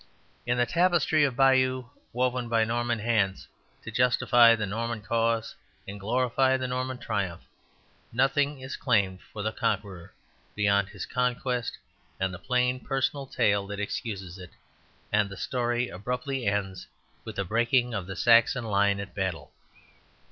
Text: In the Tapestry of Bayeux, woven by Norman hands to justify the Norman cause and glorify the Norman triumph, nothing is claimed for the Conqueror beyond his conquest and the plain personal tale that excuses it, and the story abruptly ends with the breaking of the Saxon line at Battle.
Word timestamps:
In 0.47 0.57
the 0.57 0.65
Tapestry 0.65 1.23
of 1.25 1.35
Bayeux, 1.35 1.91
woven 2.11 2.49
by 2.49 2.63
Norman 2.63 2.97
hands 2.97 3.47
to 3.83 3.91
justify 3.91 4.55
the 4.55 4.65
Norman 4.65 5.03
cause 5.03 5.53
and 5.87 5.99
glorify 5.99 6.57
the 6.57 6.67
Norman 6.67 6.97
triumph, 6.97 7.43
nothing 8.11 8.61
is 8.61 8.75
claimed 8.75 9.21
for 9.21 9.43
the 9.43 9.51
Conqueror 9.51 10.11
beyond 10.55 10.89
his 10.89 11.05
conquest 11.05 11.77
and 12.19 12.33
the 12.33 12.39
plain 12.39 12.79
personal 12.79 13.27
tale 13.27 13.67
that 13.67 13.79
excuses 13.79 14.39
it, 14.39 14.49
and 15.13 15.29
the 15.29 15.37
story 15.37 15.89
abruptly 15.89 16.47
ends 16.47 16.87
with 17.23 17.35
the 17.35 17.45
breaking 17.45 17.93
of 17.93 18.07
the 18.07 18.15
Saxon 18.15 18.63
line 18.63 18.99
at 18.99 19.13
Battle. 19.13 19.51